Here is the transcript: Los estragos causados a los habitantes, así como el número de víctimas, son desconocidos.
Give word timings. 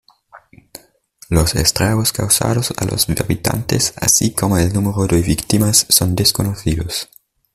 Los 1.29 1.53
estragos 1.53 2.11
causados 2.11 2.73
a 2.75 2.85
los 2.85 3.07
habitantes, 3.07 3.93
así 3.97 4.33
como 4.33 4.57
el 4.57 4.73
número 4.73 5.05
de 5.05 5.21
víctimas, 5.21 5.85
son 5.89 6.15
desconocidos. 6.15 7.07